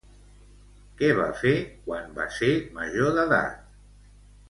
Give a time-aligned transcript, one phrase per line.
[1.01, 1.53] Què va fer
[1.89, 2.51] quan va ser
[2.81, 3.65] major d'edat?